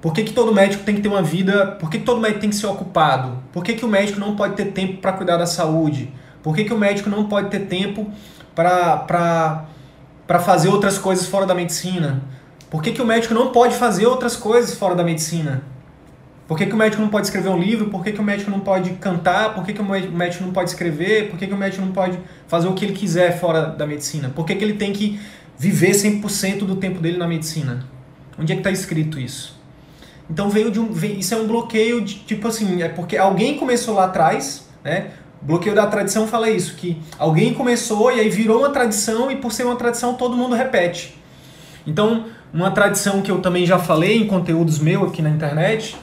[0.03, 1.77] Por que, que todo médico tem que ter uma vida?
[1.79, 3.41] Por que, que todo médico tem que ser ocupado?
[3.53, 6.11] Por que, que o médico não pode ter tempo para cuidar da saúde?
[6.43, 8.11] Por que, que o médico não pode ter tempo
[8.53, 9.65] para
[10.41, 12.21] fazer outras coisas fora da medicina?
[12.69, 15.63] Por que, que o médico não pode fazer outras coisas fora da medicina?
[16.49, 17.89] Por que, que o médico não pode escrever um livro?
[17.89, 19.55] Por que, que o médico não pode cantar?
[19.55, 21.29] Por que, que o médico não pode escrever?
[21.29, 24.29] Por que, que o médico não pode fazer o que ele quiser fora da medicina?
[24.35, 25.17] Por que, que ele tem que
[25.57, 27.85] viver 100% do tempo dele na medicina?
[28.37, 29.62] Onde é que está escrito isso?
[30.33, 33.55] Então veio de um, veio, isso é um bloqueio de tipo assim, é porque alguém
[33.55, 35.11] começou lá atrás, né?
[35.39, 39.51] Bloqueio da tradição fala isso, que alguém começou e aí virou uma tradição e por
[39.51, 41.15] ser uma tradição todo mundo repete.
[41.85, 45.95] Então, uma tradição que eu também já falei em conteúdos meus aqui na internet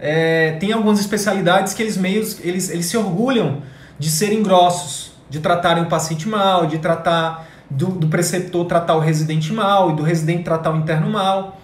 [0.00, 3.62] é, tem algumas especialidades que eles meios eles, eles se orgulham
[3.96, 9.00] de serem grossos, de tratarem o paciente mal, de tratar do, do preceptor tratar o
[9.00, 11.60] residente mal e do residente tratar o interno mal.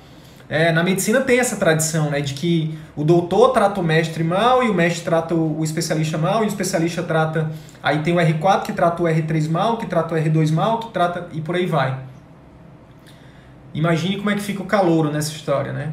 [0.49, 4.63] É, na medicina tem essa tradição, né, de que o doutor trata o mestre mal
[4.63, 7.51] e o mestre trata o, especialista mal e o especialista trata.
[7.83, 10.91] Aí tem o R4 que trata o R3 mal, que trata o R2 mal, que
[10.91, 11.29] trata.
[11.33, 11.99] e por aí vai.
[13.73, 15.93] Imagine como é que fica o calouro nessa história, né?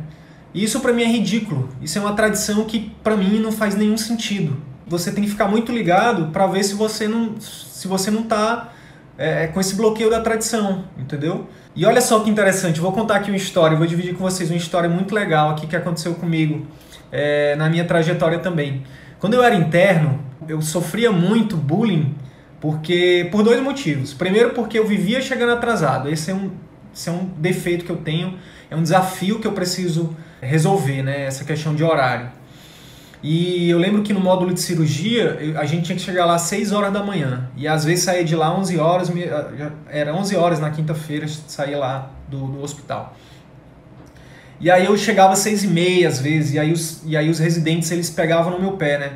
[0.54, 1.70] Isso para mim é ridículo.
[1.82, 4.58] Isso é uma tradição que para mim não faz nenhum sentido.
[4.86, 8.70] Você tem que ficar muito ligado para ver se você não se você não tá
[9.18, 11.48] é, com esse bloqueio da tradição, entendeu?
[11.76, 14.58] E olha só que interessante, vou contar aqui uma história, vou dividir com vocês uma
[14.58, 16.68] história muito legal aqui que aconteceu comigo
[17.12, 18.84] é, na minha trajetória também.
[19.20, 22.14] Quando eu era interno, eu sofria muito bullying
[22.60, 24.14] porque por dois motivos.
[24.14, 26.10] Primeiro, porque eu vivia chegando atrasado.
[26.10, 26.52] Esse é um,
[26.94, 28.38] esse é um defeito que eu tenho,
[28.70, 31.26] é um desafio que eu preciso resolver, né?
[31.26, 32.30] Essa questão de horário.
[33.24, 36.42] E eu lembro que no módulo de cirurgia, a gente tinha que chegar lá às
[36.44, 37.50] 6 horas da manhã.
[37.56, 39.12] E às vezes saía de lá 11 horas,
[39.90, 43.16] era 11 horas na quinta-feira, saía lá do, do, hospital.
[44.60, 47.30] E aí eu chegava às 6 e meia às vezes, e aí, os, e aí
[47.30, 49.12] os residentes eles pegavam no meu pé, né?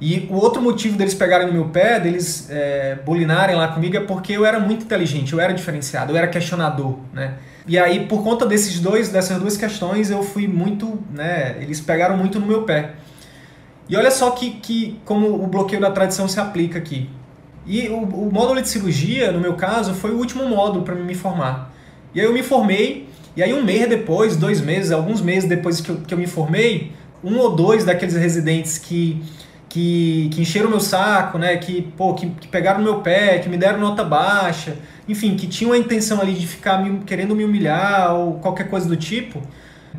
[0.00, 4.00] E o outro motivo deles pegarem no meu pé, deles é, bulinarem lá comigo, é
[4.00, 7.34] porque eu era muito inteligente, eu era diferenciado, eu era questionador, né?
[7.66, 11.56] E aí, por conta desses dois, dessas duas questões, eu fui muito, né?
[11.60, 12.92] Eles pegaram muito no meu pé.
[13.88, 17.10] E olha só que, que como o bloqueio da tradição se aplica aqui.
[17.66, 21.14] E o, o módulo de cirurgia, no meu caso, foi o último módulo para me
[21.14, 21.74] formar.
[22.14, 25.80] E aí eu me formei, e aí um mês depois, dois meses, alguns meses depois
[25.80, 29.22] que eu, que eu me formei, um ou dois daqueles residentes que
[29.70, 31.56] que, que encheram meu saco, né?
[31.56, 34.76] Que, pô, que, que pegaram meu pé, que me deram nota baixa,
[35.08, 38.88] enfim, que tinham a intenção ali de ficar me, querendo me humilhar ou qualquer coisa
[38.88, 39.40] do tipo.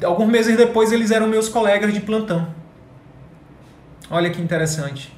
[0.04, 2.48] Alguns meses depois eles eram meus colegas de plantão.
[4.10, 5.14] Olha que interessante.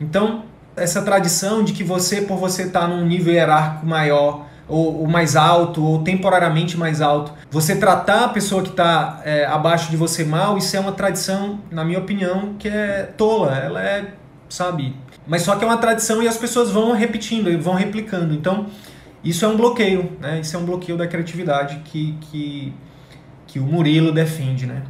[0.00, 0.44] Então,
[0.76, 5.06] essa tradição de que você, por você estar tá num nível hierárquico maior, ou, ou,
[5.06, 9.96] mais alto, ou temporariamente mais alto, você tratar a pessoa que está é, abaixo de
[9.96, 13.56] você mal, isso é uma tradição, na minha opinião, que é tola.
[13.56, 14.14] Ela é,
[14.48, 14.94] sabe?
[15.26, 18.34] Mas só que é uma tradição e as pessoas vão repetindo, vão replicando.
[18.34, 18.66] Então,
[19.22, 20.40] isso é um bloqueio, né?
[20.40, 22.74] Isso é um bloqueio da criatividade que, que,
[23.46, 24.82] que o Murilo defende, né?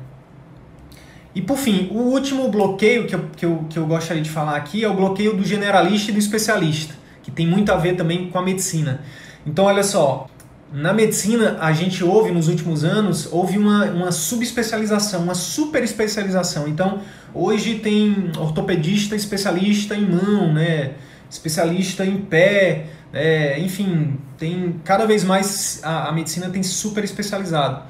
[1.34, 4.56] E por fim, o último bloqueio que eu, que, eu, que eu gostaria de falar
[4.56, 8.30] aqui é o bloqueio do generalista e do especialista, que tem muito a ver também
[8.30, 9.02] com a medicina.
[9.46, 10.26] Então, olha só,
[10.72, 16.66] na medicina, a gente ouve nos últimos anos, houve uma, uma subespecialização, uma super especialização.
[16.66, 17.00] Então,
[17.32, 20.94] hoje tem ortopedista especialista em mão, né?
[21.30, 27.82] especialista em pé, é, enfim, tem cada vez mais a, a medicina tem super especializado.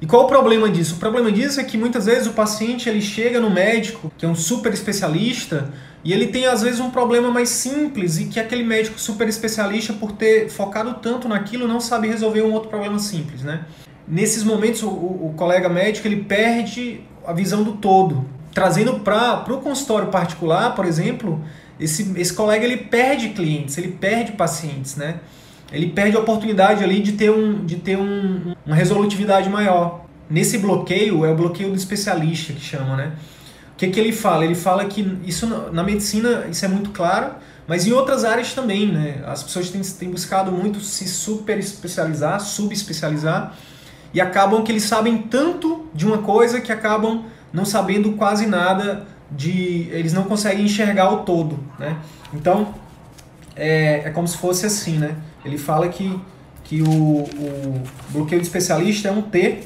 [0.00, 0.94] E qual o problema disso?
[0.94, 4.28] O problema disso é que muitas vezes o paciente ele chega no médico, que é
[4.28, 5.72] um super especialista,
[6.04, 9.92] e ele tem às vezes um problema mais simples e que aquele médico super especialista,
[9.92, 13.64] por ter focado tanto naquilo, não sabe resolver um outro problema simples, né?
[14.06, 18.24] Nesses momentos, o, o colega médico ele perde a visão do todo.
[18.54, 21.44] Trazendo para o consultório particular, por exemplo,
[21.78, 25.20] esse, esse colega ele perde clientes, ele perde pacientes, né?
[25.72, 30.06] ele perde a oportunidade ali de ter, um, de ter um, uma resolutividade maior.
[30.28, 33.12] Nesse bloqueio, é o bloqueio do especialista que chama, né?
[33.78, 34.44] Que, que ele fala?
[34.44, 37.30] Ele fala que isso na medicina isso é muito claro,
[37.64, 39.22] mas em outras áreas também, né?
[39.24, 43.54] As pessoas têm, têm buscado muito se super especializar, subespecializar,
[44.12, 49.06] e acabam que eles sabem tanto de uma coisa que acabam não sabendo quase nada
[49.30, 49.88] de.
[49.92, 51.98] Eles não conseguem enxergar o todo, né?
[52.34, 52.74] Então,
[53.54, 55.14] é, é como se fosse assim, né?
[55.44, 56.18] Ele fala que,
[56.64, 59.60] que o, o bloqueio de especialista é um T,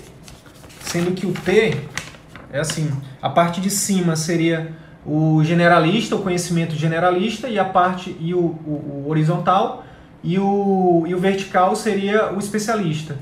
[0.83, 1.79] sendo que o T
[2.53, 4.73] é assim, a parte de cima seria
[5.05, 9.85] o generalista, o conhecimento generalista, e a parte e o, o, o horizontal,
[10.23, 13.17] e o, e o vertical seria o especialista.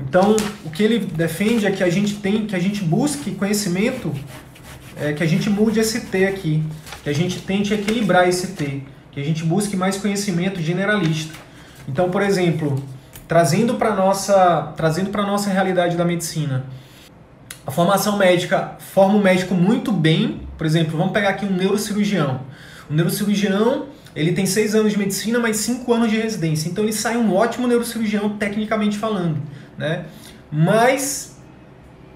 [0.00, 4.12] Então, o que ele defende é que a gente tem, que a gente busque conhecimento,
[4.96, 6.62] é, que a gente mude esse T aqui,
[7.02, 8.82] que a gente tente equilibrar esse T
[9.18, 11.34] que a gente busque mais conhecimento generalista.
[11.88, 12.80] Então, por exemplo,
[13.26, 16.64] trazendo para nossa trazendo para nossa realidade da medicina,
[17.68, 20.40] a formação médica forma o médico muito bem.
[20.56, 22.40] Por exemplo, vamos pegar aqui um neurocirurgião.
[22.88, 26.70] O neurocirurgião ele tem seis anos de medicina, mais cinco anos de residência.
[26.70, 29.42] Então ele sai um ótimo neurocirurgião tecnicamente falando,
[29.76, 30.06] né?
[30.50, 31.42] Mas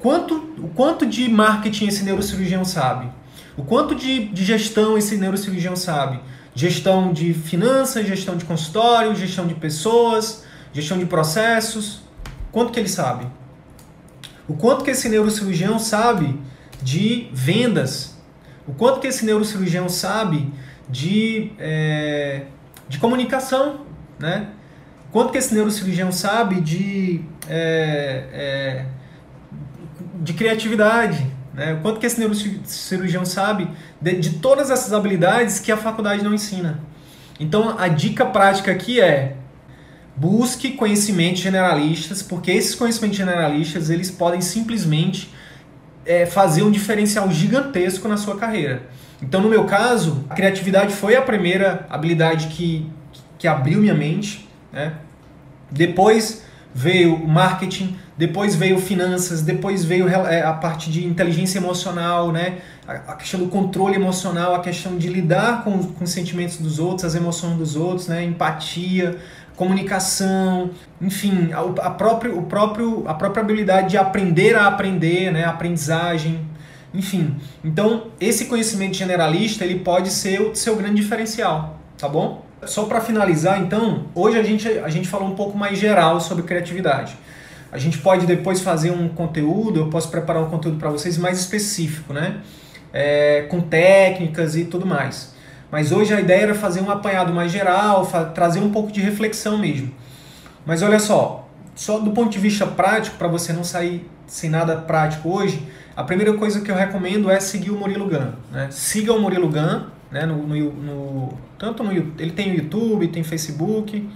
[0.00, 3.10] quanto, o quanto de marketing esse neurocirurgião sabe?
[3.54, 6.18] O quanto de, de gestão esse neurocirurgião sabe?
[6.54, 12.00] Gestão de finanças, gestão de consultório, gestão de pessoas, gestão de processos.
[12.50, 13.26] Quanto que ele sabe?
[14.52, 16.38] O quanto que esse neurocirurgião sabe
[16.82, 18.18] de vendas?
[18.68, 20.52] O quanto que esse neurocirurgião sabe
[20.90, 22.42] de, é,
[22.86, 23.86] de comunicação?
[24.18, 24.48] Né?
[25.10, 28.86] Quanto que esse neurocirurgião sabe de, é, é,
[30.16, 31.26] de criatividade?
[31.54, 31.72] Né?
[31.72, 33.70] O quanto que esse neurocirurgião sabe
[34.02, 36.78] de, de todas essas habilidades que a faculdade não ensina.
[37.40, 39.34] Então a dica prática aqui é
[40.16, 45.32] busque conhecimentos generalistas, porque esses conhecimentos generalistas eles podem simplesmente
[46.04, 48.82] é, fazer um diferencial gigantesco na sua carreira.
[49.22, 52.90] Então, no meu caso, a criatividade foi a primeira habilidade que,
[53.38, 54.48] que abriu minha mente.
[54.72, 54.94] Né?
[55.70, 56.42] Depois
[56.74, 62.58] veio o marketing, depois veio finanças, depois veio é, a parte de inteligência emocional, né?
[62.86, 67.04] a questão do controle emocional, a questão de lidar com, com os sentimentos dos outros,
[67.04, 68.24] as emoções dos outros, né?
[68.24, 69.18] empatia,
[69.62, 70.70] comunicação,
[71.00, 75.44] enfim, a, a, próprio, o próprio, a própria habilidade de aprender a aprender, né?
[75.44, 76.44] aprendizagem,
[76.92, 77.36] enfim.
[77.62, 82.44] Então, esse conhecimento generalista ele pode ser o seu grande diferencial, tá bom?
[82.66, 86.42] Só para finalizar, então, hoje a gente, a gente falou um pouco mais geral sobre
[86.42, 87.16] criatividade.
[87.70, 91.38] A gente pode depois fazer um conteúdo, eu posso preparar um conteúdo para vocês mais
[91.38, 92.40] específico, né?
[92.92, 95.31] É, com técnicas e tudo mais.
[95.72, 99.58] Mas hoje a ideia era fazer um apanhado mais geral, trazer um pouco de reflexão
[99.58, 99.90] mesmo.
[100.64, 104.76] Mas olha só, só do ponto de vista prático, para você não sair sem nada
[104.76, 108.32] prático hoje, a primeira coisa que eu recomendo é seguir o Murilo Gun.
[108.52, 108.68] Né?
[108.70, 110.26] Siga o Murilo Gun, né?
[110.26, 114.06] no, no, no, tanto no ele tem o YouTube, tem Facebook,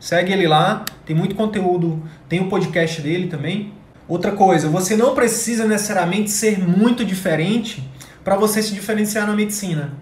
[0.00, 3.72] Segue ele lá, tem muito conteúdo, tem o podcast dele também.
[4.06, 7.82] Outra coisa, você não precisa necessariamente ser muito diferente
[8.22, 9.92] para você se diferenciar na medicina.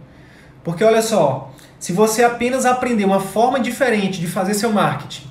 [0.67, 5.23] Porque olha só, se você apenas aprender uma forma diferente de fazer seu marketing,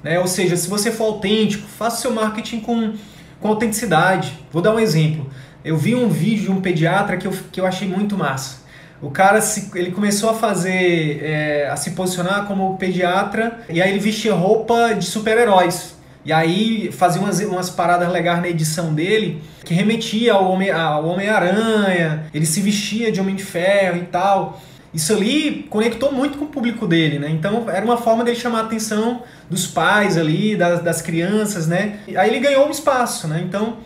[0.00, 0.16] né?
[0.20, 2.92] ou seja, se você for autêntico, faça seu marketing com,
[3.40, 4.38] com autenticidade.
[4.52, 5.28] Vou dar um exemplo.
[5.64, 8.58] Eu vi um vídeo de um pediatra que eu, que eu achei muito massa.
[9.02, 13.90] O cara se, ele começou a fazer, é, a se posicionar como pediatra e aí
[13.90, 15.96] ele vestia roupa de super-heróis.
[16.24, 22.30] E aí fazia umas, umas paradas legais na edição dele que remetia ao Homem-Aranha, Homem
[22.32, 24.60] ele se vestia de Homem de Ferro e tal.
[24.96, 27.28] Isso ali conectou muito com o público dele, né?
[27.28, 31.98] Então era uma forma dele chamar a atenção dos pais ali, das, das crianças, né?
[32.16, 33.44] Aí ele ganhou um espaço, né?
[33.46, 33.76] Então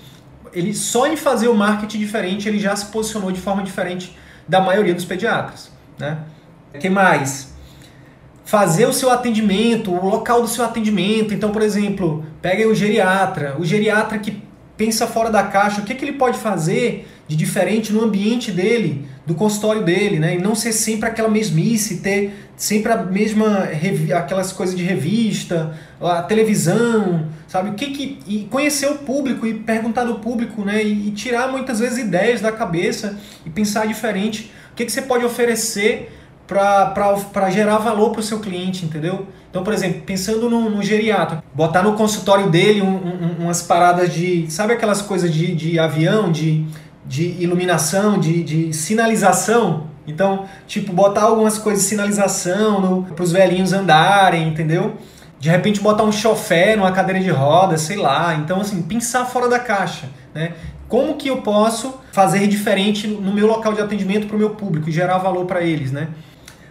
[0.52, 4.60] ele só em fazer o marketing diferente ele já se posicionou de forma diferente da
[4.60, 5.72] maioria dos pediatras.
[5.98, 6.16] Né?
[6.78, 7.54] que mais?
[8.44, 11.34] Fazer o seu atendimento, o local do seu atendimento.
[11.34, 13.56] Então, por exemplo, pega o geriatra.
[13.58, 14.40] O geriatra que
[14.76, 19.06] pensa fora da caixa, o que, que ele pode fazer de diferente no ambiente dele,
[19.24, 20.34] do consultório dele, né?
[20.34, 23.68] E não ser sempre aquela mesmice, ter sempre a mesma
[24.18, 27.70] aquelas coisas de revista, a televisão, sabe?
[27.70, 30.82] O que que e conhecer o público e perguntar do público, né?
[30.82, 33.16] E, tirar muitas vezes ideias da cabeça
[33.46, 34.50] e pensar diferente.
[34.72, 36.12] O que que você pode oferecer
[36.48, 39.28] para gerar valor para o seu cliente, entendeu?
[39.50, 44.12] Então, por exemplo, pensando no, no geriatra, botar no consultório dele um, um, umas paradas
[44.12, 46.66] de, sabe aquelas coisas de, de avião, de,
[47.06, 49.88] de iluminação, de, de sinalização?
[50.06, 54.96] Então, tipo, botar algumas coisas de sinalização para os velhinhos andarem, entendeu?
[55.38, 58.34] De repente botar um chofé numa cadeira de rodas, sei lá.
[58.34, 60.52] Então, assim, pensar fora da caixa, né?
[60.88, 64.88] Como que eu posso fazer diferente no meu local de atendimento para o meu público
[64.88, 66.08] e gerar valor para eles, né?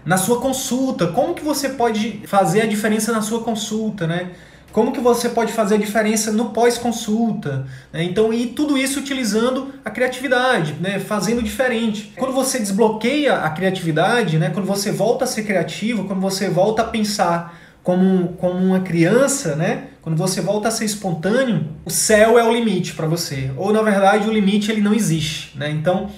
[0.06, 1.08] na sua consulta.
[1.08, 4.32] Como que você pode fazer a diferença na sua consulta, né?
[4.72, 7.66] Como que você pode fazer a diferença no pós-consulta?
[7.92, 8.04] Né?
[8.04, 11.00] Então, e tudo isso utilizando a criatividade, né?
[11.00, 12.14] fazendo diferente.
[12.18, 14.52] Quando você desbloqueia a criatividade, né?
[14.52, 19.56] quando você volta a ser criativo, quando você volta a pensar como, como uma criança,
[19.56, 19.88] né?
[20.02, 23.52] quando você volta a ser espontâneo, o céu é o limite para você.
[23.58, 25.58] Ou, na verdade, o limite ele não existe.
[25.58, 25.72] Né?
[25.72, 26.10] Então,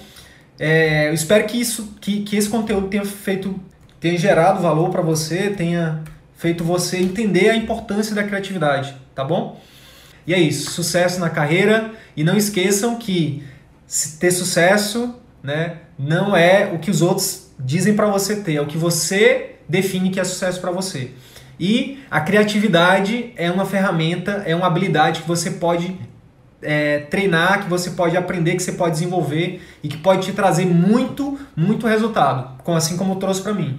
[0.58, 3.58] é, eu espero que, isso, que, que esse conteúdo tenha feito
[4.02, 6.02] tenha gerado valor para você, tenha
[6.42, 9.60] feito você entender a importância da criatividade, tá bom?
[10.26, 13.44] E é isso, sucesso na carreira e não esqueçam que
[14.18, 18.66] ter sucesso, né, não é o que os outros dizem para você ter, é o
[18.66, 21.12] que você define que é sucesso para você.
[21.60, 25.96] E a criatividade é uma ferramenta, é uma habilidade que você pode
[26.60, 30.66] é, treinar, que você pode aprender, que você pode desenvolver e que pode te trazer
[30.66, 33.78] muito, muito resultado, assim como trouxe para mim.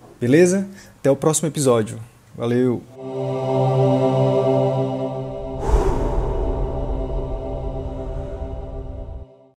[0.21, 0.67] Beleza?
[0.99, 1.99] Até o próximo episódio.
[2.37, 2.83] Valeu!